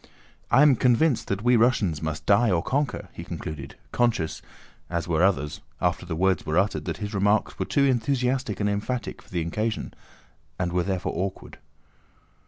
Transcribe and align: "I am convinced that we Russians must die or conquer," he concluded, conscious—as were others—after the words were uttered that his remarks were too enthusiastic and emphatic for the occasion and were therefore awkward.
"I 0.49 0.63
am 0.63 0.77
convinced 0.77 1.27
that 1.27 1.43
we 1.43 1.55
Russians 1.55 2.01
must 2.01 2.25
die 2.25 2.49
or 2.49 2.63
conquer," 2.63 3.09
he 3.13 3.23
concluded, 3.23 3.75
conscious—as 3.91 5.07
were 5.07 5.21
others—after 5.21 6.07
the 6.07 6.15
words 6.15 6.43
were 6.43 6.57
uttered 6.57 6.85
that 6.85 6.97
his 6.97 7.13
remarks 7.13 7.59
were 7.59 7.65
too 7.65 7.83
enthusiastic 7.83 8.59
and 8.59 8.67
emphatic 8.67 9.21
for 9.21 9.29
the 9.29 9.41
occasion 9.41 9.93
and 10.57 10.73
were 10.73 10.81
therefore 10.81 11.13
awkward. 11.15 11.59